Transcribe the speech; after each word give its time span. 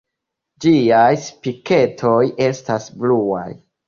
Ĝiaj 0.63 1.09
spiketoj 1.25 2.21
estas 2.47 2.89
bluaj. 3.03 3.45